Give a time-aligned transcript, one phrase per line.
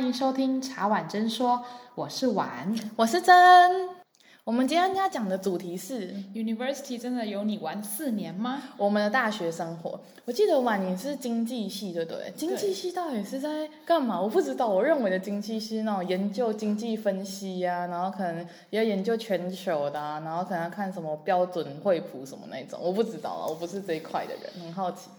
[0.00, 1.62] 欢迎收听茶碗真说，
[1.94, 3.36] 我是碗，我是真。
[4.44, 8.62] 我们今天要讲的主题是：University 真的有你玩四年吗？
[8.78, 10.00] 我们的大学生活。
[10.24, 12.32] 我记得碗你是经济系，对不对？
[12.34, 14.18] 经济系到底是在干嘛？
[14.18, 14.66] 我不知道。
[14.66, 18.38] 我认为的经济系那种研究经济分析呀、啊，然后可能
[18.70, 22.80] 也要研究全球的、啊，然后可能要看什么标准惠普什么那种。
[22.82, 25.10] 我不知道啊，我不是这一块的人，很好奇。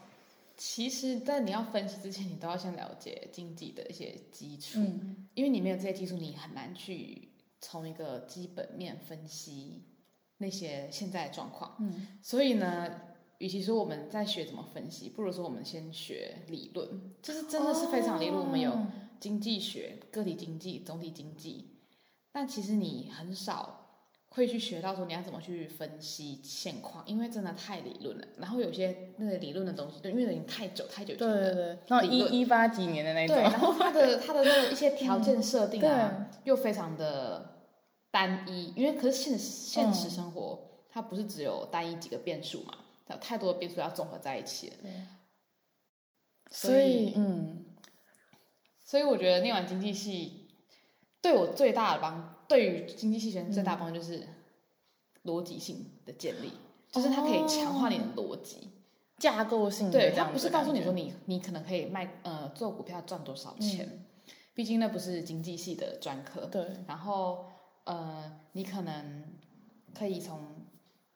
[0.64, 7.30] 其实，在你要分析之前，你都要先了解经济的一些基础，嗯、因为你没有这些基础，你很难去。
[7.64, 9.84] 从一个基本面分析
[10.38, 12.90] 那些现在的状况，嗯，所以呢，
[13.40, 16.88] 与其说我们在学怎么分析，不如说我们先学理论，
[17.24, 18.40] 就是真的是非常理论。
[18.40, 18.86] 哦、我们有
[19.20, 21.70] 经济学、个体经济、总体经济，
[22.32, 23.81] 但其实你很少
[24.32, 28.28] 会去学到说你要怎么去分析现况，因为真的太理论了。
[28.38, 37.50] 然后有些那个理论的东西，对，因为已经太久太久，对对对，那一一八几年的那种，对，然后它的它的那个一些 条件设定啊，嗯、又非常的。
[38.14, 44.68] 单一，因为可是现实现实生活，嗯、它不是只有单一几个变数嘛，它有太多的变数要综合在一起。
[44.82, 44.92] 对。
[46.50, 47.66] 所以，所以嗯，
[48.84, 50.50] 所以我觉得念完经济系，
[51.22, 54.28] 对我最大的帮，对于经济系学生最大的帮助就是
[55.24, 56.60] 逻辑性的建立，嗯、
[56.92, 58.68] 就是它可以强化你的逻辑、哦、
[59.18, 59.94] 架构性的。
[59.94, 66.46] 对，它不是告诉你说你你可能可以卖呃做股票赚多少钱，嗯、毕竟那不是经济系的专科。
[66.48, 67.46] 对，然后。
[67.84, 69.24] 呃，你可能
[69.92, 70.40] 可以从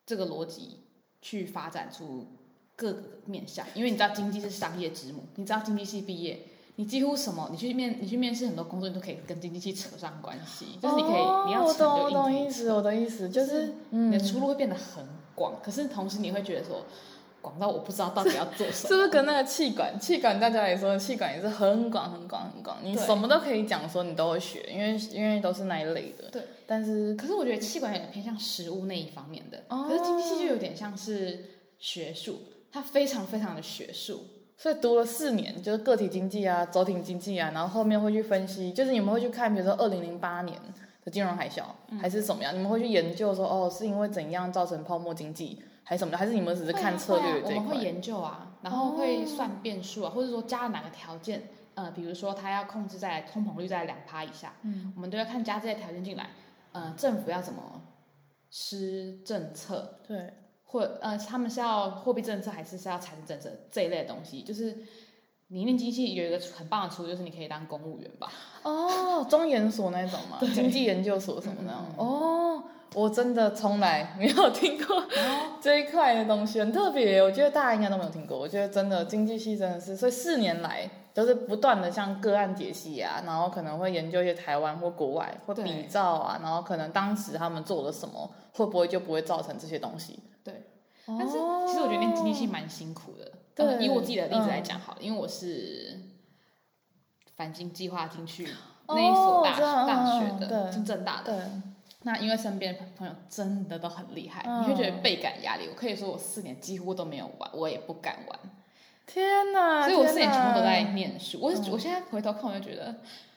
[0.04, 0.80] 这个逻辑
[1.22, 2.26] 去发展出
[2.76, 6.44] 各个面向，因为你知道经济是商业之母，你知道经济系毕业，
[6.76, 16.86] 你几乎什么，你去面你去面试很多工作，你都可以跟经济系扯上关系，就是你可以、哦、你要成就我懂意思，我的意思就是你的出路会变得很广，嗯、可是同时你会觉得说。
[17.42, 20.00] 广到我不知道到底要做什么，是不是跟那个气管？
[20.00, 26.28] 气管大家也说，气管也是很广、很广、很广，你什么都可以讲，说你都会学，因为因为都是那一类的。
[26.32, 31.46] 对，但是可是我觉得气管有点偏向食物那一方面的，哦、可是经济系就有点像是
[31.78, 32.40] 学术，
[32.72, 34.26] 它非常非常的学术，
[34.58, 40.60] 所以读了四年就是个体经济啊、走体经济啊，然后后面会去分析，就是你们会去看，比如说二零零八年
[41.04, 45.62] 的金融海啸、嗯、还是怎么样，你们会去研究说，哦，是因为怎样造成泡沫经济？
[45.84, 46.18] 还是什么的？
[46.18, 47.56] 还是你们只是看策略这一块？
[47.58, 51.44] 我们会研究啊，然后会算变数啊，或者说加了哪个条件？
[51.76, 56.30] 呃，比如说它要控制在通膨率在两趴以下，嗯，我们都要看加这些条件进来。
[56.72, 57.82] 呃，政府要怎么
[58.50, 60.00] 施政策？
[60.08, 60.34] 对，
[60.76, 64.42] 或呃，他们是要货币政策还是是要财政政策这一类的东西？
[64.42, 64.78] 就是
[65.48, 68.30] 你念经济有一个很棒的出路，就是你可以当公务员吧？
[68.64, 71.74] 哦，中研所那种嘛，对经济研究所什么的。
[71.74, 72.64] 嗯、哦。
[72.94, 75.04] 我真的从来没有听过
[75.60, 77.22] 这一块的东西，很特别。
[77.22, 78.40] 我觉得大家应该都没有听过。
[78.40, 90.18] 我觉得真的经济系真的是，所以四年来都是不断的像个案解析啊，然后可能会研究一些台湾或国外，或比照啊，然后可能当时他们做了什么，会不会就不会造成这些东西。
[91.06, 91.16] 对。
[91.18, 91.34] 但是
[91.68, 93.32] 其实我觉得念经济系蛮辛苦的。
[93.56, 93.86] 对。
[93.86, 96.00] 以我自己的例子来讲好了，因为我是
[97.36, 98.48] 繁星计划进去
[98.88, 101.52] 那一所大大学的，是正大的。
[102.04, 105.68] 那因为身边的朋友真的都很厉害，嗯、你会觉得倍感压力。
[105.68, 108.40] 我可以说我四年几乎都没有玩，我也不敢玩。
[109.08, 109.84] 天哪！
[109.88, 111.40] 所以我四年全部都在念书。
[111.42, 112.96] 我、嗯、我现在回头看，我就觉得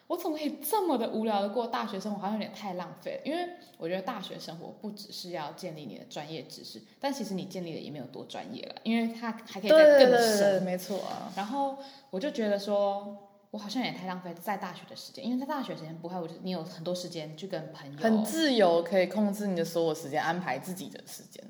[0.09, 3.21] 我怎么可以这么的无聊的过大学生活，好像有点太浪费了。
[3.25, 10.11] 因为我觉得大学生活不只是要建立你的专业知识，但其实你建立的也没有多专业了，因为它还可以再更深。
[10.11, 11.33] 对对对对，没错啊。
[11.37, 11.79] 然后
[12.11, 13.25] 我就觉得说。
[13.51, 21.43] 我好像也太浪费在大学的时间，因为在大学时间不会，我就你有很多时间去跟朋友很自由，可以控制你的所有时间，安排自己的时间，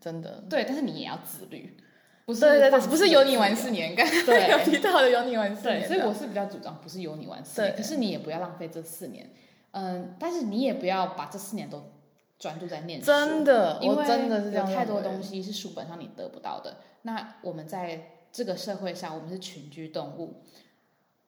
[0.00, 0.42] 真的。
[0.48, 1.76] 对，但是你也要自律，
[2.24, 9.30] 不是对对对，不是由 你玩四年，刚刚有提到的由你玩四年，所以我是比较主张不是由你玩四年，可是你也不要浪费这四年，
[9.72, 11.92] 嗯，但是你也不要把这四年都
[12.38, 16.78] 专注在念书，真的，因为真的是有太多东西是书本上你得不到的。
[17.02, 20.42] 那我们在这个社会上，我们是群居动物。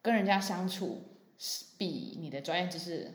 [0.03, 1.03] 跟人家相处
[1.39, 3.11] 是比你的专业知识，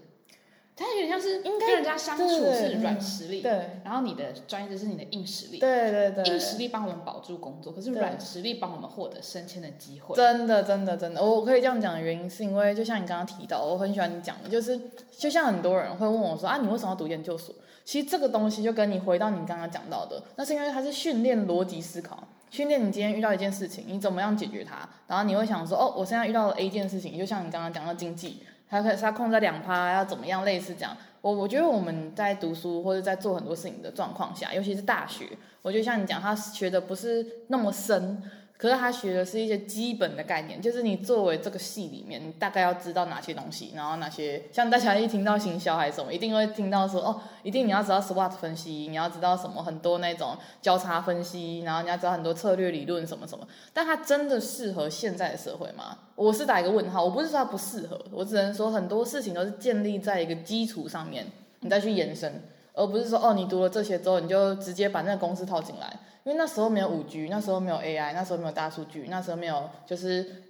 [0.80, 10.16] 它有点像是跟人家相处是软实力，对，然后你的专业是你的硬实力，对对对，硬实力帮我们保住工作，可是软实力帮我们获得升迁的机会。
[10.16, 14.80] 真的真的真的，我可以这样讲的原因是因为，就像你刚刚提到，我很喜欢你讲的，就是
[15.18, 17.54] 就像很多人会问我说啊，你为什么要读研究所？
[17.84, 22.24] 其实这个东西就跟你回到你刚刚讲到的，那是因为它是训练逻辑思考。
[22.52, 24.88] 训练你今天遇到一件事情，你怎么样解决它？
[25.08, 30.46] 然后你会想说，哦，我现在遇到了 A 件事情，就像你刚刚讲到经济，他可以他控在两趴，要怎么样？
[30.46, 30.96] 类似这样。
[31.22, 35.28] 我我觉得我们在读书或者在做很多事情的状况下，尤其是大学，
[35.62, 38.22] 我觉得像你讲，他学的不是那么深，
[38.60, 53.48] 可是他学的是一些基本的概念，就是你作为这个系里面，你大概要知道哪些东西，然后哪些像大家一听到行销还是什么，一定会听到说哦，一定你要知道 SWOT 分析，你要知道什么很多那种交叉分析，然后你要知道很多策略理论什么什么。
[53.72, 55.98] 但它真的适合现在的社会吗？
[56.16, 61.26] 我是打一个问号，我不是说它不适合，我只能说很多事情都是建立在一个基础上面，
[61.62, 65.98] 你再去延伸，而不是说哦，你读了这些之后，你就直接把那个公式套进来。
[66.24, 70.44] 因为那时候没有五 G，那时候没有 AI，那时候没有大数据，那时候没有就是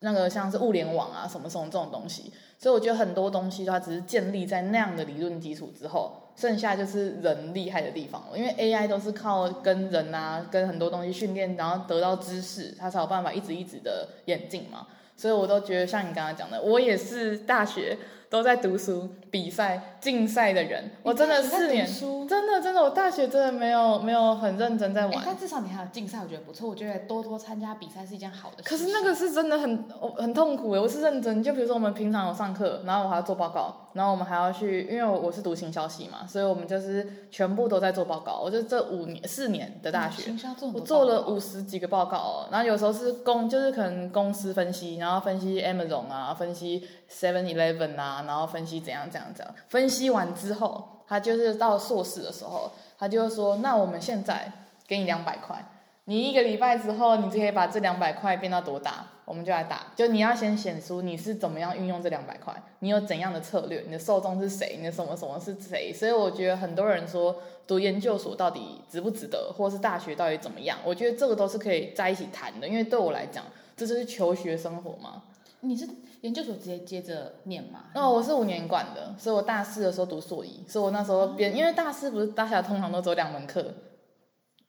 [0.00, 8.36] 那个像是物联网啊什么什么这种东西，所以我觉得很多东西它只是建立在那样的理论基础之后，剩下就是人厉害的地方了。
[8.36, 14.86] 因为 AI 都是靠跟人啊，跟很多东西训练，然后得到知识，它才有办法一直一直的演进嘛。
[15.16, 17.96] 所以我都觉得像你刚刚讲的，我也是大学。
[18.28, 25.22] 都在读书、比赛、竞赛的人，我真的四年，真的真的，我大学真的没有没有很认真在玩。
[25.24, 26.68] 但至少你还有竞赛，我觉得不错。
[26.68, 28.68] 我觉得多多参加比赛是一件好的事。
[28.68, 29.84] 可是那个是真的很
[30.16, 31.42] 很痛苦诶，我是认真。
[31.42, 38.40] 就比如说我们平常有上课，然后我还要做报告，然后我们还要去，因为我是读行销系嘛，所以我们就是全部都在做报告。
[38.42, 40.34] 我就这五年四年的大学，
[40.72, 48.24] 我做了五十几个报告，然后有时候是公，就是可能公司分析，然后分析 Amazon 啊，分析 Seven Eleven 啊。
[48.26, 54.52] 然后分析怎样怎样怎样，分析完之后，他就是到硕士的时候，他就说：“那我们现在
[54.86, 55.64] 给你两百块，
[56.04, 59.06] 你一个礼拜之后，你就可以把这两百块变到多大？
[59.24, 59.86] 我们就来打。
[59.96, 65.90] 就你要先显出你是怎么样运用这两百块，你有怎样的策略，你的受众是谁，你的什么什么是谁？
[65.92, 67.34] 所以我觉得很多人说
[67.66, 70.78] 读研究所到底值不值得，或是大学到底怎么样？
[70.84, 73.42] 我觉得这个都是可以在一起谈的，因为对我来讲，
[73.74, 75.22] 这就是求学生活嘛。
[75.60, 75.88] 你是？
[76.24, 77.84] 研究所直接接着念嘛？
[77.94, 83.62] 哦，我是五年管的，所以我大四的时候读硕一，所以我那时候边，因为大四不是大家通常都只有两门课，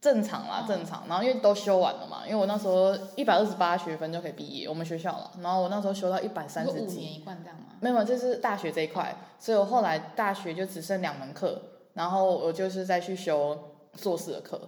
[0.02, 1.06] 正常啦，正常。
[1.08, 5.32] 然后因为都修完了嘛，因为我那时候一百二十八学分就可以毕业，我们学校了。
[5.40, 6.98] 然后我那时候修到一百三十几。
[6.98, 7.68] 五年一贯这样吗？
[7.80, 11.62] 没有，就是大学这一块，所以我后来大学就只剩两门课，
[11.94, 13.58] 然后我就是再去修
[13.96, 14.60] 硕士的课。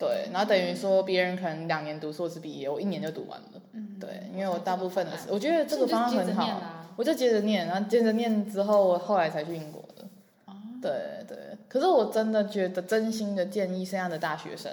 [0.00, 3.60] 对，然后等于说别人可能两年读硕士毕业，我一年就读完了。
[3.74, 10.04] 嗯，对，因为我大部分的时，我觉得这个方案很好，我就接着念，然后接着念之后，我后来才去英国的。
[10.46, 10.90] 哦，对
[11.28, 11.36] 对，
[11.68, 14.72] 可是我真的觉得，真心的建议现在的大学生，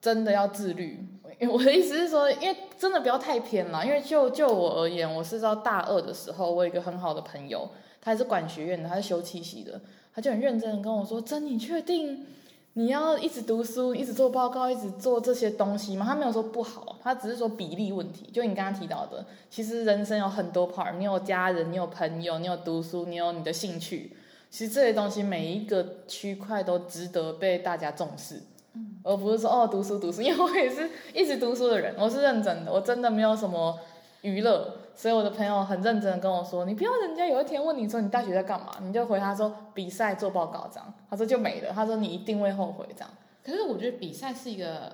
[0.00, 1.06] 真的要自律。
[1.50, 3.84] 我的意思是说，因为真的不要太偏了。
[3.84, 7.68] 因为就就我而言，我是到大二的时候，我有一个很好的朋友，
[8.00, 9.78] 他是管学院的，他是修七系的，
[10.14, 12.26] 他就很认真的跟我说：“真，你确定？”
[12.74, 16.06] 你要一直读书，一直做报告，一直做这些东西吗？
[16.06, 18.30] 他没有说不好，他只是说比例问题。
[18.32, 24.16] 就你刚刚提到的，其实人生有很多 part，你有家人，你有朋友，你有读书，你有你的兴趣。
[24.50, 28.40] 其实这些东西每一个区块都值得被大家重视，
[28.74, 33.78] 嗯，而不是说哦读书读书， 因为我也是一直读书的人，我是认真的，我真的没有什么
[34.22, 34.76] 娱乐。
[34.94, 41.72] 所以我的朋友很认真的跟我说：“你不要人家有一天问你说你大学在干嘛，你就回他说比赛做报告这样。”他说就没了。
[41.72, 43.10] 他说你一定会后悔这样。
[43.44, 44.92] 可是我觉得比赛是一个，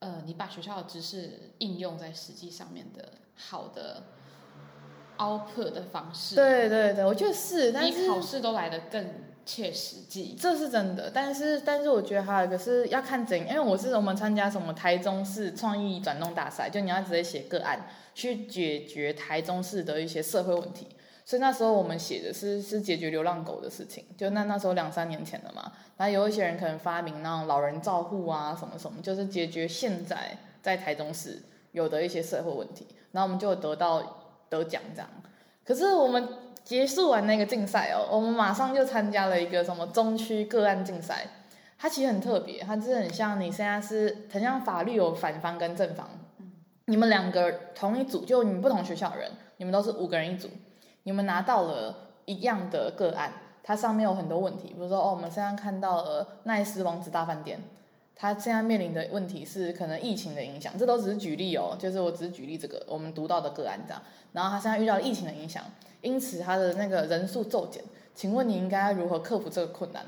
[0.00, 4.02] 呃，你把学校的知识应用在实际上面的好的
[5.18, 6.34] output 的方式。
[6.34, 9.06] 对对对，我觉得是，但是比考试都来得更
[9.44, 10.36] 切实际。
[10.38, 17.86] 这是真的，但是但是我觉得还有一个是要看怎样，因为我是我们参加什么台中市创意转动大赛，就你要直接写个案。
[18.14, 20.86] 去解决台中市的一些社会问题，
[21.24, 25.72] 所以那时候我们写的是是解决流浪狗的事情，就那那时候两三年前了嘛。
[25.96, 31.40] 然后有一些人可能发明那种老人照护啊什么什么，就是解决现在在台中市
[31.70, 32.86] 有的一些社会问题。
[33.12, 35.08] 然后我们就得到得奖这样。
[35.64, 36.28] 可是我们
[36.64, 41.26] 结束完那个竞赛哦，我们马上就参加了一个什么中区个案竞赛，
[41.78, 46.08] 它其实很特别，它就是很像你现在是很像法律有反方跟正方。
[46.86, 50.48] 你们两个同一组，就你们不同学校的人，你们都是五个人一组，
[51.04, 57.60] 你们拿到了一样的个案，它上面有很多问题，比如说哦，我们现在看到了奈斯王子大饭店，
[58.16, 64.02] 它现在面临的问题是可能疫情的影响，这都只是举例哦，就是我只是举例这个我们读到的个案这样，
[64.32, 65.64] 然后他现在遇到疫情的影响，
[66.02, 67.82] 因此他的那个人数骤减，
[68.14, 70.04] 请问你应该如何克服这个困难？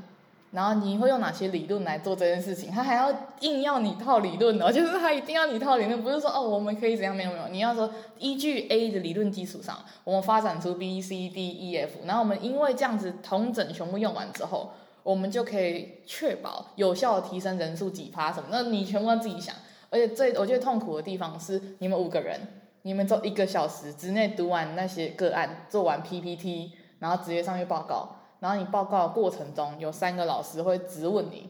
[0.50, 2.70] 然后你会用哪些理论来做这件事情？
[2.70, 14.70] 他还要硬要你套理论哦，就是他一定要你套理论，不是说哦我们可以怎样没有没有，你要说依据 A 的理论基础上，我们发展出 B C D E F，然后我们因为这样子同整全部用完之后，
[15.02, 18.46] 我们就可以确保有效的提升人数几趴什么？
[18.52, 19.52] 那你全部要自己想，
[19.90, 22.40] 而且最我觉得痛苦的地方是你们五个人，
[22.87, 28.17] 你们做一个小时之内读完那些个案，做完 P P T，然后直接上去报告。
[28.41, 31.49] 然后你报告的过程中，有三个老师会质问你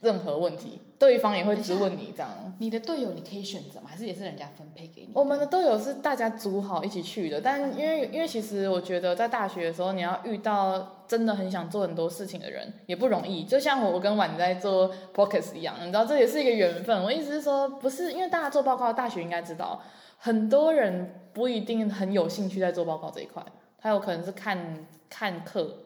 [0.00, 2.28] 任何问题，对方也会质问你这样。
[2.58, 3.86] 你的队友你可以选择吗？
[3.88, 5.10] 还是也是人家分配给你？
[5.14, 13.44] 我们的队友是大家组好一起去的，但因为因为其实我觉得在大学的时候，你要遇到真的很想做很多事情的人也不容易。
[13.44, 17.04] 就像我跟婉在做 podcast 一样，你知道这也是一个缘分。
[17.04, 19.80] 我意思是说，不是因为大家做报告，大学应该知道，
[20.16, 23.44] 很多人不一定很有兴趣在做报告这一块，
[23.78, 25.78] 他有可能是看看课。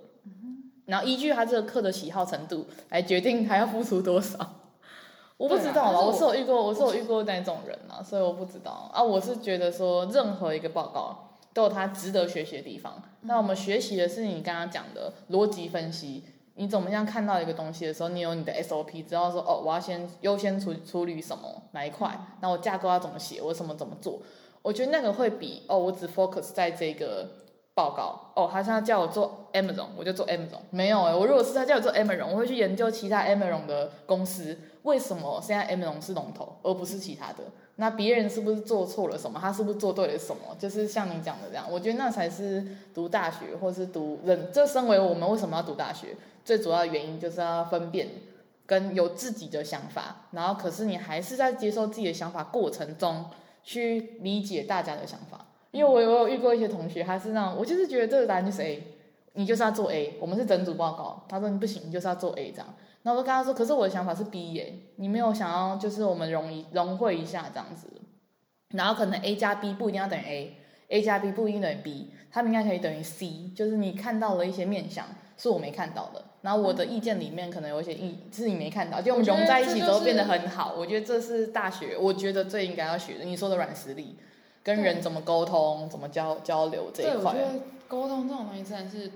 [0.86, 4.38] 然后依据他这个课的喜好程度来决定他要付出多少，
[5.36, 9.00] 我不知道啦，我是有遇过，我是有遇过那种人啊，所以我不知道啊。
[9.00, 13.00] 我是觉得说，任何一个报告都有它值得学习的地方。
[13.20, 16.24] 那我们学习的是你刚刚讲的逻辑分析，
[16.60, 24.20] 你怎么样看到一个东西的时候，你有你的 SOP，知道说哦，我要先优先处处理什么哪一块，那我架构要怎么写，我什么怎么做，
[24.60, 27.26] 我觉得那个会比哦，我只 focus 在这个。
[27.72, 30.58] 报告哦，他现在叫我做 Amazon，我就做 Amazon。
[30.70, 37.44] 没有哎，我如果是他叫我做 Amazon，我会去研究其他 Amazon 的公司，为什么现在 Amazon 是龙头，而不是其他的？
[37.76, 39.38] 那别人是不是做错了什么？
[39.40, 40.54] 他是不是做对了什么？
[40.58, 42.62] 就是像你讲的这样，我觉得那才是
[42.92, 44.48] 读大学，或是读人。
[44.52, 46.14] 这身为我们为什么要读大学？
[46.44, 48.08] 最主要的原因就是要分辨
[48.66, 53.24] 跟有自己的想法，然后可是你还是在接受自己的想法过程中
[53.62, 55.46] 去理解大家的想法。
[55.72, 58.82] 因为我有我有遇过一些同学，他是那种，我就是觉得这个答案就是 A，
[59.34, 62.66] 你就是要做 A，我们是整组报告，他说你不行，你就是要做 A 这样，
[63.02, 67.88] 那我就跟他说，可是我的想法是 B 耶，你没有想要就是我们融一融汇一下这样子，
[68.70, 75.06] 然后可能 A 加 B 不一定要等于 A，A 加 B 不一定等于 B，他们应该可以等于 C，就是你看到了一些面相
[75.36, 84.16] 是我没看到的，然后我的意见里面可能有一些意是你没看到，就我们融在一起之后变得很好，我觉得这是大学我觉得最应该要学的，你说的软实力。
[84.62, 87.32] 跟人怎么沟通，怎么交交流这一块。
[87.32, 89.10] 对，我觉得沟通这种东西真的是，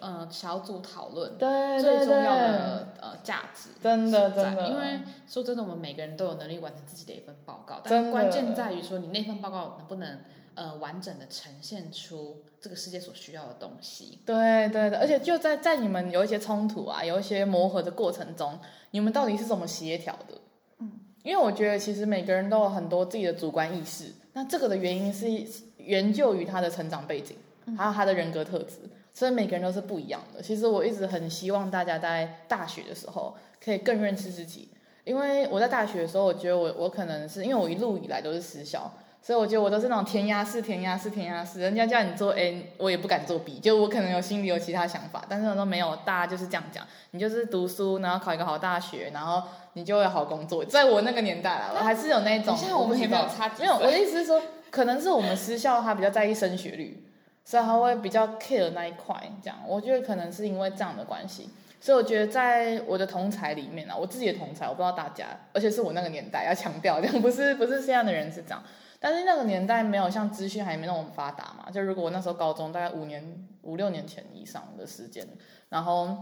[0.00, 3.68] 呃，小组讨论对最重要的呃价值。
[3.82, 4.68] 真的真的。
[4.68, 10.20] 因为说真的，我们每个人都有能力完成自己的一份报告，但关键在于说你那份报告能不能
[10.54, 14.18] 呃完整的呈现出这个世界所需要的东西。
[14.26, 18.58] 对对对，而且就在在你们有一些冲突啊，有一些磨合的过程中，
[18.90, 20.38] 你们到底是怎么协调的？
[20.78, 20.90] 嗯，
[21.22, 24.12] 因为我觉得其实每个人都有很多自己的主观意识。
[24.34, 25.28] 那这个的原因是
[25.76, 27.36] 源就于他的成长背景，
[27.76, 28.76] 还有他的人格特质，
[29.12, 30.40] 所以每个人都是不一样的。
[30.40, 34.70] 其实我一直很希望大家在大学的时候可以更认识自己，
[35.04, 38.90] 因为我在大学的时候，我觉得我我可能是因为我一路以来都是私校，
[39.22, 49.42] 所以我觉得我都是那种填鸭式、填鸭式、填鸭式，人家叫你做 A，我也不敢做 B，就我可能有心里有其他想法，但是我都没有，大家就是这样讲，你就是读书，然后考一个好大学，然后。
[49.74, 52.54] 你就会有好工作，在我那个年代啦，我还是有那种。
[52.54, 54.38] 现在我们也没有差没有，我的意思是说，
[54.70, 57.02] 可能是我们私校他比较在意升学率，
[57.42, 59.16] 所以他会比较 care 那一块。
[59.42, 61.48] 这样，我觉得可能是因为这样的关系，
[61.80, 68.62] 所以我觉得在我的同才里面啊，我自己的同才，我不知道大家，而且是我那个年代要强调，这样不是不是现在的人是这样，
[69.02, 75.28] 但是那个年代没有像资讯还没那么发达嘛，就如果我那时候高中大概五年五六年前以上的时间，
[75.68, 76.16] 然后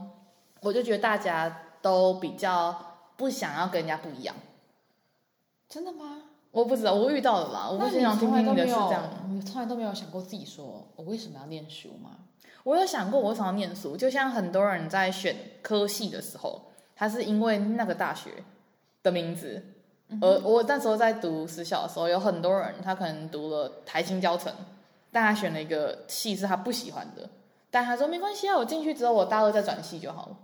[0.63, 2.87] 我就觉得大家都比较。
[3.21, 4.35] 不想要跟人家不一样，
[5.69, 6.23] 真的吗？
[6.53, 7.69] 我不知道，我遇到了啦。
[7.71, 12.13] 我不想听听的是这样，你从来都没有想过自己说我为什么要念书吗？
[12.65, 16.63] 我有想过我为什么要念书，就像很多人在选科系的时候，
[16.97, 18.43] 他是因为那个大学
[19.03, 19.70] 的名字。
[20.43, 24.53] 我那时候在读私校的时候，有很多人他可能读了台清教程，
[25.13, 27.29] 但他选了一个系是他不喜欢的，
[27.71, 30.37] 但他说没关系啊，我进去之后我大二再转系就好了。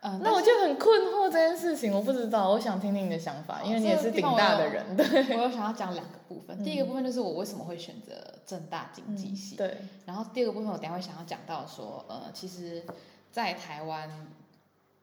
[0.00, 4.84] 嗯，那我就很困惑这件事情，我不知道，我想听听你的想法，因为你也是顶大的人。
[4.90, 8.12] 哦、对，我有想要讲两个部分，嗯、第一个部分就是我为什么会选择
[8.46, 9.78] 正大经济系，嗯，对。
[10.04, 12.84] 然后第二个部分我等下会想要讲到说，呃，其实，
[13.32, 14.08] 在台湾，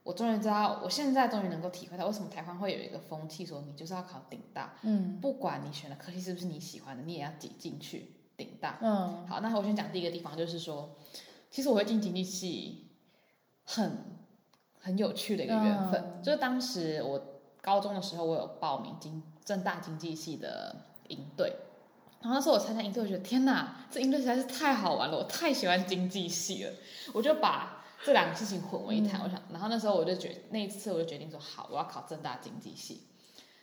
[0.03, 8.77] 我终于知道，我现在终于能够体会到为什么台湾会有一个风气，说你就是要考顶大，嗯，不管你选的科系是不是你喜欢的，你也要挤进去顶大。
[8.81, 10.95] 嗯，好，那我先讲第一个地方，就是说，
[11.49, 12.89] 其实我会进经济系，
[13.63, 14.13] 很。
[14.85, 20.75] 很有趣的一个缘分，嗯、就是当时我高中的时候，我有报名经正大经济系的
[21.07, 21.55] 营队，
[22.19, 26.73] 然后那时候我参加营队，我觉得天哪，这营队实在是太好玩了，我太喜欢经济系了，
[27.13, 33.07] 我就把这两个事情混为一谈，嗯、我想，然后那时候我就决那一次我就决定说好，我要考正大经济系，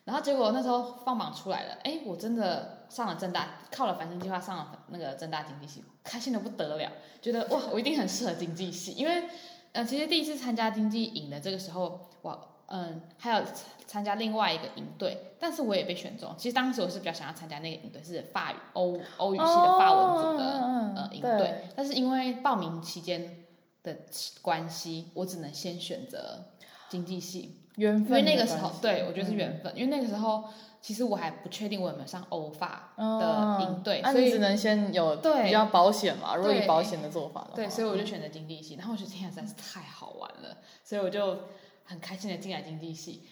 [0.04, 6.92] 然后结果那时候放榜出来了，哎，我真的上了正大，靠了繁星计划上了那个正大经济系，开心的不得了，
[7.22, 9.24] 觉得哇，我一定很适合经济系，因为。
[9.72, 13.40] 呃，其实第一次参加经济营的这个时候，我嗯还有
[13.86, 16.34] 参加另外一个营队，但是我也被选中。
[16.36, 23.44] 其实当时我是比较想要参加那个营队，是法语欧欧语系的法文组的、哦、呃营队，但是因为报名期间
[23.82, 23.96] 的
[24.42, 26.44] 关系，我只能先选择
[26.88, 28.18] 经济系，缘分。
[28.18, 30.44] 因为那个时候，对我觉得是缘分，嗯、因为那个时候
[30.80, 38.74] 其实我还不确定我有没有上欧法的营队，那、嗯、你只能先有比较保险嘛，如果以保险的做法的，对，所以我就选择经济系。
[38.74, 41.38] 然后我觉得天啊，实在是太好玩了，所以我就
[41.84, 43.22] 很开心的进来经济系，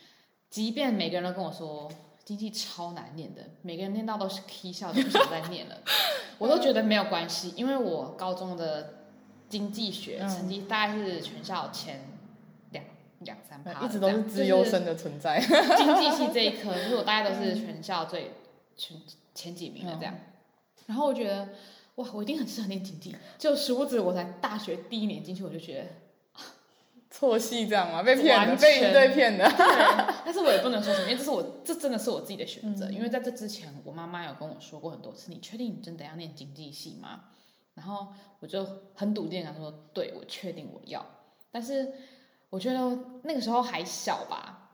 [0.51, 1.91] 即便每个人都跟我说。
[2.25, 5.75] 经济超难念的，每个人念到都是 K 笑，都不想再念了。
[6.37, 8.98] 我都觉得没有关系，因为我高中的
[9.49, 12.01] 经济学成绩大概是全校前
[12.71, 12.85] 两
[13.21, 15.41] 两三趴，一直都是资优生的存在。
[15.77, 18.33] 经济系这一科，就是我大概都是全校最
[18.77, 18.97] 前
[19.35, 20.15] 前几名的这样。
[20.87, 21.49] 然后我觉得，
[21.97, 23.15] 哇，我一定很适合念经济。
[23.39, 25.87] 就殊不知，我才大学第一年进去，我就觉得。
[27.11, 28.03] 错戏这样吗？
[28.03, 29.51] 被骗的，被一对骗的。
[30.25, 32.87] 但是我也不能说什么，因为这是我，这真的是我自己的选择。
[32.87, 37.25] 嗯、因为在这之前，我妈妈有跟我说过很多次：“你确定你真的要念经济系吗？”
[37.79, 38.09] 然后
[38.41, 41.05] 我就很笃定的说：“对，我确定我要。”
[41.51, 41.93] 但是
[42.51, 44.71] 我觉得那个时候还小吧，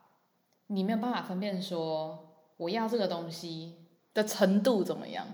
[0.68, 3.74] 你没有办法分辨说我要这个东西
[4.14, 5.26] 的程度怎么样，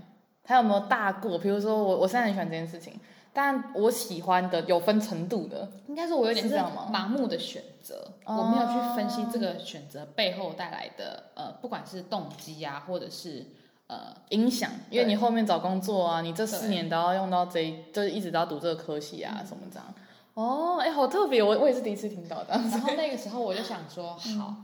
[0.42, 1.38] 它有没有大过。
[1.38, 2.98] 比如说我，我现在很喜欢这件事情。
[3.32, 13.46] 但我喜欢的有分程度的，应该说我有点是盲目的选择，我没有去分析这个选择背后带来的呃，不管是动机啊，或者是
[13.90, 19.94] 呃影响，因为你后面找工作啊，你这四年都要用到这，就是一直都要读这个科系啊，什么这样。
[20.34, 22.54] 哦，哎，好特别，我我也是第一次听到的。
[22.54, 24.54] 然后那个时候我就想说， 好，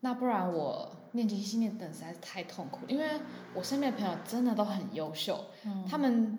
[0.00, 3.04] 那不然我念经济系念等实在是太痛苦，因为
[3.54, 5.44] 我身边的朋友真的都很优秀，
[5.88, 6.38] 他们。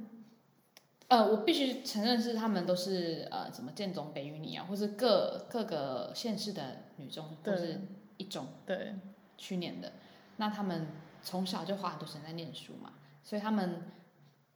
[1.08, 7.82] 呃，我必须承认是他们都是呃，什么建中、北一女啊，或是各各个县市的女中，都是
[8.16, 8.96] 一中对
[9.38, 9.92] 去年的。
[10.38, 10.88] 那他们
[11.24, 13.82] 从小就花很多时间在念书嘛，所以他们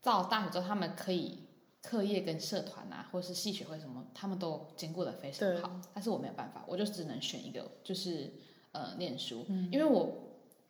[0.02, 1.40] 到大学之后，他们可以
[1.82, 5.80] 课业跟社团啊，或是系学会什么，他们都兼顾的非常好。
[5.94, 8.32] 但是我没有办法，我就只能选一个，就是
[8.72, 10.12] 呃念书，嗯、因为我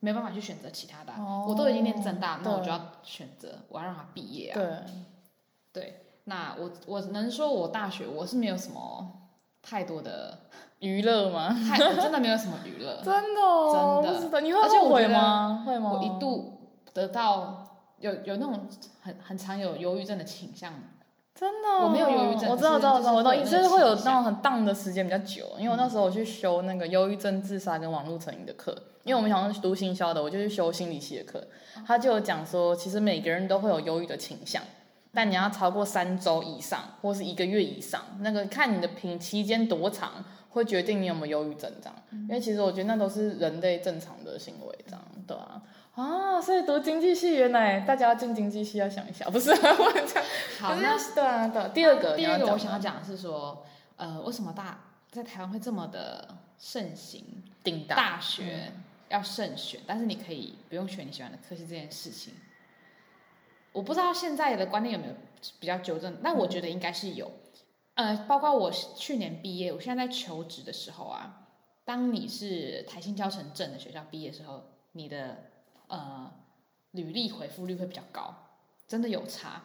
[0.00, 1.12] 没办法去选择其他的、
[1.46, 4.54] 我都已经念正大，那我就要选择我要让他毕业啊。
[4.54, 4.78] 对。
[5.72, 9.25] 对，那我我能说，我大学我是没有什么
[9.68, 10.38] 太多的
[10.78, 11.48] 娱乐吗？
[11.68, 14.40] 太真的没有什么娱乐， 真的、哦、真的，是的。
[14.40, 15.64] 你会后悔吗？
[15.66, 15.92] 会吗？
[15.92, 17.66] 我一度得到
[17.98, 18.68] 有有那种
[19.02, 20.72] 很很常有忧郁症的倾向，
[21.34, 21.84] 真的、哦。
[21.84, 23.32] 我没有忧郁症，我知道，知道，知道，我懂。
[23.44, 31.44] 就是会有那种很荡的时间比较久，因为我那时候我去修那个忧郁症、自杀跟网络成瘾的课，因为我们想要读行销的，我就去修心理系的课，
[31.84, 34.62] 他就有讲说，其实每个人都会有忧郁的倾向。
[35.16, 41.96] 但你要超过三周以上，或是一个月以上，那个看你的评期间多长，会决定你有没有忧郁症这样。
[42.10, 45.62] 因为其实我觉得那都是人类正常的行为这样，对啊。
[45.94, 49.56] 啊，所以读经济系，原来大家要进经济系要想一下，不是、啊？
[49.80, 50.22] 我讲
[50.60, 51.68] 好，那对啊，对。
[51.72, 53.64] 第二个，第二个我想要讲的是说，
[53.96, 54.78] 呃，为什么大
[55.10, 57.24] 在台湾会这么的盛行？
[57.64, 58.70] 顶大学
[59.08, 62.34] 要慎选，但是你可以不用选你喜欢的科系这件事情。
[63.76, 65.12] 我不知道现在的观念有没有
[65.60, 67.30] 比较纠正，但我觉得应该是有。
[67.92, 71.42] 呃，包括我去年毕业，我现在在求职的时候啊，
[71.84, 75.36] 当你是台新教成正的学校毕业的时候，你的
[75.88, 76.32] 呃
[76.92, 78.34] 履历回复率会比较高，
[78.88, 79.62] 真的有差。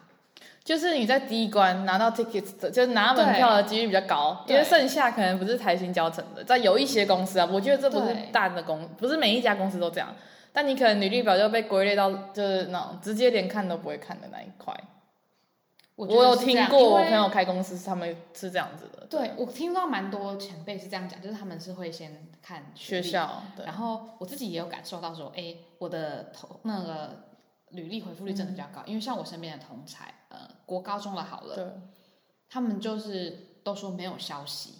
[0.62, 10.14] 就是你在第一关拿到 tickets，就是拿门票的几率比较高，因为剩下可能不是台新交成的，在有一些公司啊，我觉得这不是大的公，不是每一家公司都这样。
[10.52, 14.78] 但你可能履历表就被归类到就是那种直接连看都不会看的那一块。
[15.94, 19.06] 我，我有听过我朋友开公司，他们是这样子的。
[19.06, 27.24] 对，我听到蛮多前辈是这样讲，就是他们是会先看学校，对，然后我自己也有感受到说，哎，我的头那个
[27.70, 31.66] 履历回复率真的比较高，嗯、因为像我身边的同才，呃，国高中的好了，对，
[32.48, 34.74] 他们就是都说没有消息，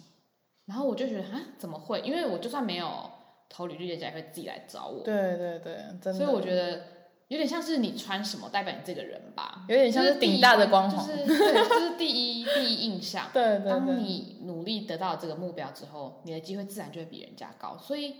[0.65, 2.01] 然后我就觉得啊，怎么会？
[2.01, 3.09] 因为我就算没有。
[3.55, 5.03] 投履历的人也会自己来找我。
[5.03, 6.13] 对对对，真的。
[6.13, 6.81] 所以我觉得
[7.27, 13.29] 有点像是你穿什么代表你这个人吧，有点像是顶大的光环，就是对，就是第一第一印象。
[13.31, 13.69] 对，对对。
[13.69, 17.77] 当你努力得到这个目标之后，你的机会自然就会比人家高。
[17.77, 18.15] 所以，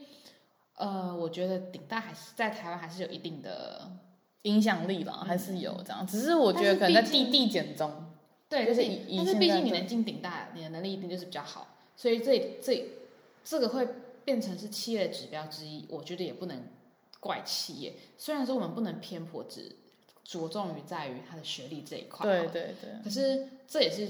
[0.75, 3.91] 呃，我觉得顶大还是在台湾还是有一定的
[4.43, 6.05] 影响力吧，还是有这样。
[6.05, 7.91] 只是我觉得可能在递递减中。
[8.47, 11.75] 对，就是以但是毕竟你能进顶大，你的能力一定就是比较好。
[11.95, 12.87] 所以这这
[13.43, 13.87] 这个会。
[14.25, 16.63] 变成是企业的指标之一，我觉得也不能
[17.19, 17.93] 怪企业。
[18.17, 19.75] 虽然说我们不能偏颇，只
[20.23, 22.25] 着重于在于他的学历这一块。
[22.25, 23.03] 对对对。
[23.03, 24.09] 可是这也是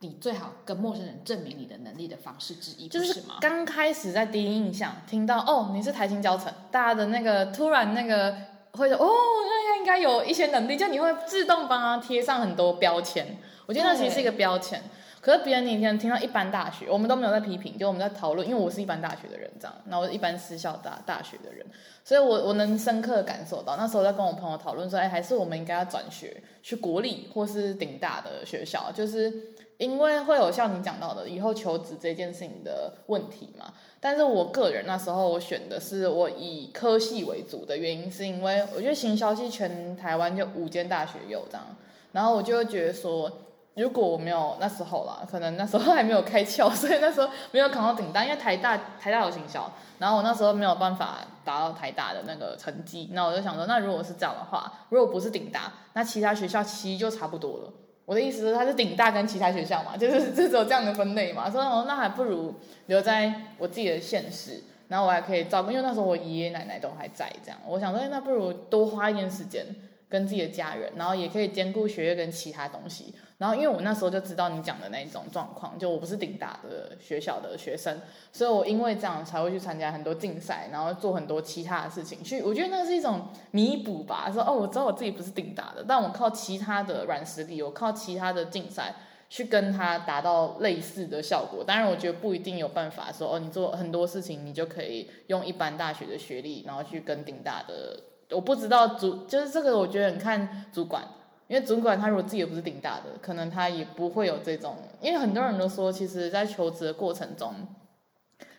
[0.00, 3.38] 你最好跟陌生人证明你的能力的方式之一，就是吗？
[3.40, 8.36] 刚开始在第一印象听到哦，你是台清交成，大家的那个突然那个
[8.72, 9.08] 会说哦，
[9.46, 13.38] 那应该有一些能力，就你会自动帮他贴上很多标签。
[13.66, 14.82] 我觉得那其实是一个标签。
[15.24, 21.64] 可是别人那天听到一般大学，我们都没有在批评，就我们在讨论，因为我是一般大学的人，这样，那我是一般私校大大学的人，
[22.04, 29.32] 所以我我能深刻感受到，那时候在跟我朋友讨论说，哎，还是我们应该要转学去国立或是顶大的学校，就是
[29.78, 33.72] 因为会有像你讲到的以后求职这件事情的问题嘛。
[33.98, 41.64] 但是我个人那时候我选的是我以科系为主的原因，是因为我觉得行销系全台湾就五间大学有这样，
[42.12, 43.40] 然后我就觉得说。
[43.74, 57.72] 如果我没有那时候啦，可能那时候还没有开窍，所以那时候没有考到顶大，因为台大台大有行销，然后我那时候没有办法达到台大的那个成绩，那我就想说，那如果是这样的话，如果不是顶大，那其他学校其实就差不多了。
[58.06, 62.54] 我的意思是，它是顶大跟其他学校嘛，就是就只有这样的分类嘛，所以我那还不如
[62.86, 69.64] 留在我自己的县市，然后我还可以照顾，因为那时候我爷爷奶奶都还在，这样，我想说，那不如多花一点时间
[70.14, 73.12] 跟自己的家人，然后也可以兼顾学业跟其他东西。
[73.36, 78.00] 然后，因为我那时候就知道你讲的那一种状况，就我不是顶大的学校的学生，
[78.32, 82.22] 所以我因为这样才会去参加很多竞赛，然后做很多其他的事情。
[82.22, 84.30] 去，我觉得那是一种弥补吧。
[84.32, 88.94] 说哦，我知道我自己不是顶大的，但我靠其他的软实力，我靠其他的竞赛
[89.28, 91.64] 去跟他达到类似的效果。
[91.64, 98.00] 当然，我觉得不一定有办法说哦，你做很多事情，你就可以用一般大学的学历，然后去跟顶大的。
[98.34, 101.02] 我不知道主就是这个，我觉得很看主管。
[101.46, 104.78] 因为主管他如果自己也不是顶大的，可能他也不会有这种。
[105.02, 107.54] 因为很多人都说，其实，在求职的过程中，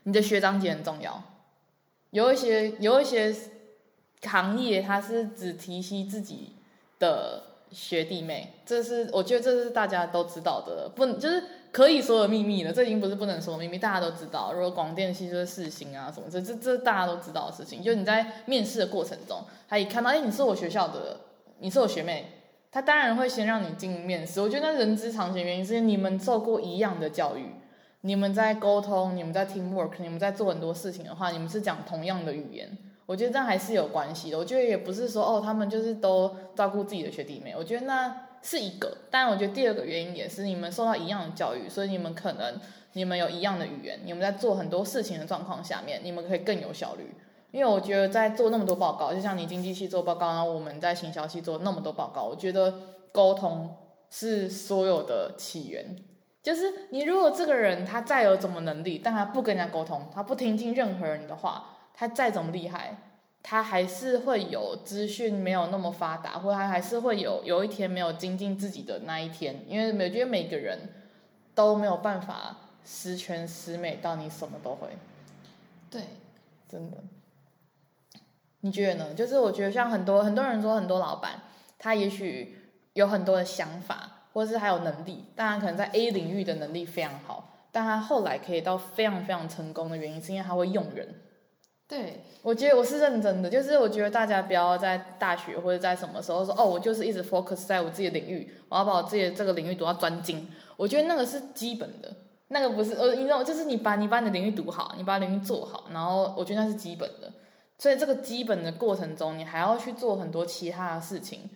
[0.04, 1.22] 你的学长姐很重要。
[2.12, 3.36] 有一些有一些
[4.22, 6.54] 行业，他是只提携自己
[7.00, 11.44] 的学弟妹，这是我觉得这是大家都知道的，不就是
[11.76, 12.72] 可以说的秘密了。
[12.72, 14.54] 这已经不是不能说的秘密，大家都知道。
[14.54, 17.84] 如果广电系就是四星啊什么，这这这大家都知道的事情。
[17.84, 21.20] 就你在面试的过程中，他一看到，哎，你是我学校的，
[21.60, 22.28] 你是我学妹。
[22.72, 27.46] 他当然会先让你进面试，我觉得那人之常情，原因是你们受过一样的教育，
[28.02, 34.38] 你们在沟通，你们在 teamwork，你们在做很多事情的话，你们是讲同样的语言，我觉得这样还是有关系的。
[34.38, 38.96] 我觉得也不是说哦，他们就是都照顾自己的学弟妹，我觉得那是一个。
[39.10, 42.62] 但我觉得第二个原因也是你们受到一样的教育，所以你们可能
[42.94, 47.16] 你们有一样的语言，你们在做很多事情的状况下面，你们可以更有效率。
[47.52, 52.74] 因为我觉得在做那么多报告，就像你经济系做报告，然后我们在行销系做那么多报告，我觉得
[53.12, 53.74] 沟通
[54.10, 55.96] 是所有的起源。
[56.44, 62.98] 就是你如果这个人他再有怎么能力，但他不跟人家沟通，他不听进任何人的话，他再怎么厉害，
[63.48, 69.64] 他还是会有资讯没有那么发达，或者他还是会有有一天没有精进自己的那一天。
[69.68, 70.80] 因为我觉得每个人
[71.54, 74.88] 都没有办法十全十美到你什么都会。
[75.92, 76.02] 对，
[76.68, 76.98] 真的。
[78.62, 79.14] 你觉得呢？
[79.14, 81.40] 就是我觉得像很多很多人说，很多老板
[81.78, 82.58] 他也许
[82.94, 91.08] 有很多的想法，或者是还有能力，当然可能在 A 领域的能力非常好，但他后来可以到非常非常成功的原因，是因为他会用人。
[91.88, 100.48] 对，我觉得我是认真的，就是我觉得大家不要在大学或者在什么时候说哦，我就是一直 focus 在我自己的领域，我要把我自己的这个领域读到专精。
[100.78, 102.12] 我觉得那个是基本的，
[102.48, 107.32] 那个不是呃，你知道，就是你把你把你的领域读好，你把领域做好，然后我觉得那是基本的。
[107.78, 111.48] 所以这个基本的过程中，你还要去做很多其他的事情，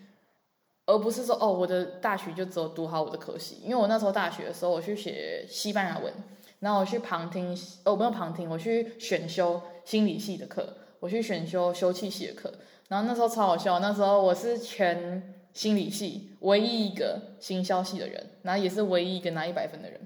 [0.85, 3.55] 而不是说哦，我的大学就只有读好我的科系。
[3.63, 6.13] 因为我那时候大学的时候，我去学西班牙文，
[6.59, 12.53] 然后我去旁听，哦，没有旁听，我去选修心理系的课，我去选修修气系的课。
[12.89, 19.99] 然后那时候超好笑，那时候我是全心理系唯一一个行销系的人，然后也是唯一一个拿一百分的人。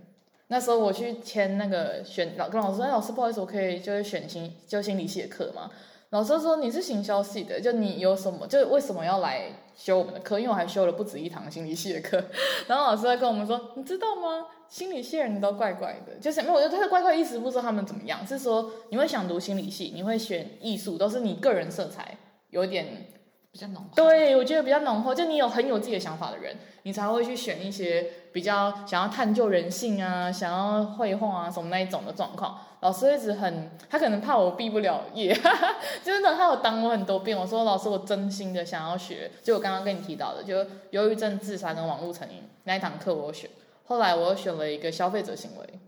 [0.47, 5.69] 那时候我去签那个选老跟老师说，哎，老师不好意思，我可以就是选心就心理系的课吗？
[6.11, 8.47] 老师说，你是行销系的，就你有什么？
[8.47, 10.39] 就为什么要来修我们的课？
[10.39, 12.23] 因为我还修了不止一堂心理系的课。
[12.67, 14.47] 然后老师在跟我们说，你知道吗？
[14.73, 22.17] 心理系人都怪怪的，就是没有，我觉得他的怪怪意思不知道他们怎么样，是说你会想读心理系，你会选艺术，都是你个人色彩
[22.49, 23.05] 有点
[23.51, 23.89] 比较浓厚。
[23.95, 32.57] 对，我觉得比较浓厚，就你有很有自己的想法的人，你才会去选一些比较想要探究人性啊，想要绘画啊什么那一种的状况。
[32.79, 37.37] 老师一直很，他可能怕我毕不了业，哈哈，就是呢，他有挡我很多遍。
[37.37, 43.47] 我说老师，我真心的想要学，就我刚刚跟你提到的，就忧郁症、自杀跟网络成瘾那一堂课我选。
[43.83, 45.79] 后来我又选了一个消费者行为，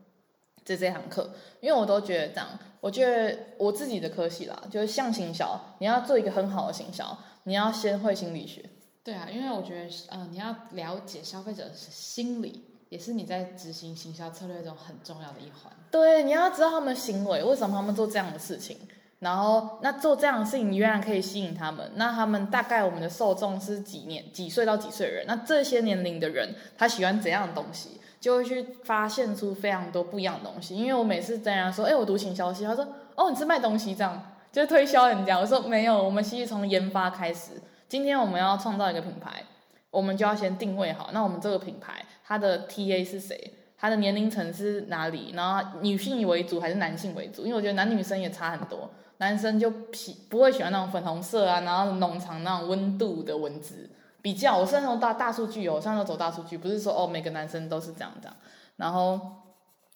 [0.64, 1.32] 这这堂课，
[1.62, 2.48] 因为我都觉得这样，
[2.80, 8.64] 我觉得我自己的科系啦，就是像行销，你要做一个很好的行销，你要先会心理学。
[9.04, 12.66] 对啊，因为我觉得，呃，你要了解消费者的心理。
[12.90, 15.74] 也是你在执行行销策略中很重要的一环。
[15.90, 18.78] 对，你要知道他们行为，为什么他们做这样的事情，
[19.26, 21.92] 然后那做这样的事情，你原来可以吸引他们。
[21.96, 25.26] 那他们大概我们的受众是几年几岁到几岁的人？
[25.26, 28.00] 那这些年龄的人，他喜欢怎样的东西？
[28.20, 30.76] 就会去发现出非常多不一样的东西。
[30.76, 35.40] 因为我每次跟人家说，哎，我读行消息，他说，哦，你是卖东西这样，就是推销人家。
[35.40, 37.54] 我说没有，我们其实从研发开始。
[37.90, 39.42] 今天我们要创造一个品牌，
[39.90, 43.54] 我们就要先定位好，那我们这个品牌它的 TA 是谁？
[43.78, 45.32] 他的年龄层是哪里？
[45.34, 47.44] 然后女性为主还是男性为主？
[47.44, 53.90] 因为我觉得男女生也差很多，男生就喜不会喜欢那种粉红色啊，然后农场那种温度的文字。
[54.22, 58.36] 比较，我是那种大大数据哦，我现在都走大数据，不是说哦每个男生都是这样这样。
[58.78, 59.22] 然后，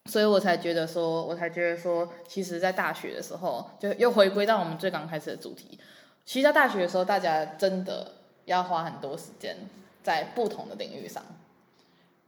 [0.06, 5.80] 所以我才觉得说，我才觉得说，其实在大学的时候，就又回归到我们最刚开始的主题。
[6.26, 8.12] 其实，在大学的时候，大家真的
[8.46, 9.58] 要花很多时间
[10.04, 11.24] 在不同的领域上。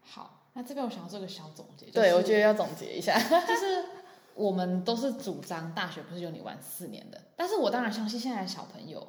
[0.03, 1.85] 好，那这边我想要做个小总结。
[1.85, 3.85] 就是、对，我觉得要总结一下， 就是
[4.35, 9.07] 我们都是主张大学不是由你玩四年的，但是我当然相信现在的小朋友。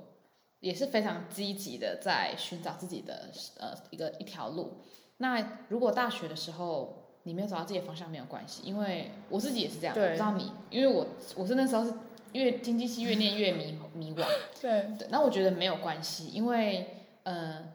[0.60, 3.28] 也是非常积极的在寻找自己的
[3.58, 4.74] 呃一个一条路。
[5.16, 11.92] 那如果大学的时候你没有找到自己的方向没有关系，因为我自己也是这样，我不知道你，因为我我是那时候是
[12.30, 14.24] 越经济系越念越迷迷惘。
[14.60, 17.74] 对对，那我觉得没有关系，因为呃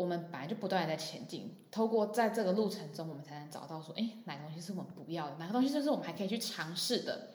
[0.00, 7.28] 我们本来就不断的在前进，透过在这个路程中，我们才能找到说，哎，哪个东西是我们不要的，哪个东西就是我们还可以去尝试的。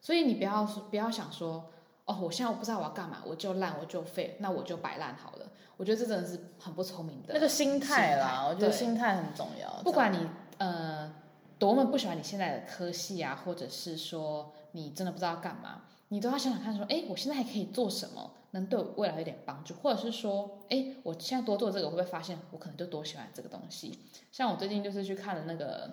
[0.00, 1.70] 所以你不要不要想说。
[2.04, 5.46] 哦，我现在我不知道我要干嘛，我就烂，我就废，那我就摆烂好了。
[5.76, 8.44] 我觉得这真的是很不聪明的那个心态啦。
[8.48, 9.70] 我觉得心态很重要。
[9.84, 11.14] 不管你呃
[11.60, 23.98] 多么不喜欢你现在的科系啊，或者是说你真的不知道干嘛，你都要想想看，说，哎，我现在还可以做什么，能对我未来有点帮助，或者是说，哎，我现在多做这个，我会不会发现我可能就多喜欢这个东西？
[24.30, 25.90] 像我最近就是去看了那个，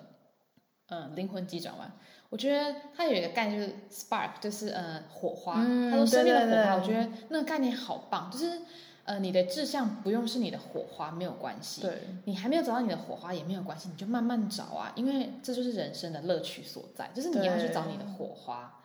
[0.88, 1.90] 嗯，灵魂急转弯。
[2.28, 5.54] 我觉得它有一个概念，就是 spark，就是呃火花。
[5.54, 8.30] 他说生命的火花，我觉得那个概念好棒。
[8.30, 8.60] 就是
[9.04, 18.79] 呃你的志向不用是你的火花没有关系，对，你还没有找到你的火花也没有关系，你就慢慢找啊，因为这就是人生的乐趣所在，就是你要去找你的火花。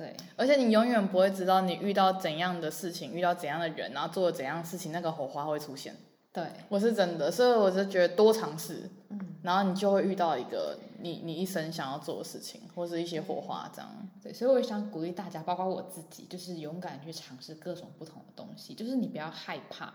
[0.00, 5.94] 对，而且你永远不会知道你遇到怎样的事情，遇到怎样的人，然后做了怎样的事情，那个火花会出现。
[6.32, 13.90] 对，我是真的，所以我就觉得多尝试，嗯，然后你就会遇到一个你你一生想要做的事情，或是一些火花这样。
[14.22, 19.92] 对，所以我也想鼓励大家，包括我自己，就是勇敢去尝试各种不同的东西，就是你不要害怕，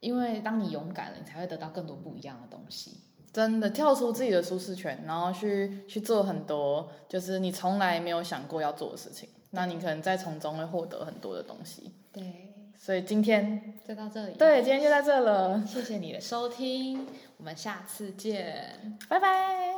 [0.00, 2.98] 因为当你勇敢了，你才会得到更多不一样的东西。
[3.32, 11.92] 真的，跳出自己的舒适圈，然后去去做很多就是你从来没有想过要做的事情，那你可能在从中会获得很多的东西。
[12.12, 12.48] 对。
[12.84, 14.34] 所以今天就到这里。
[14.36, 15.64] 对，今天就到这了。
[15.64, 19.72] 谢谢你的收听，我们下次见，拜拜。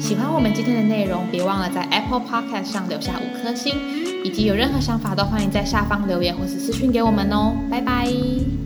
[0.00, 3.72] 喜欢我们今天的内容，别忘了在 Apple Podcast 上留下五颗星，
[4.24, 7.54] 以及有任何想法都欢迎在下方留言或是私讯给我们哦。
[7.70, 8.61] 拜拜。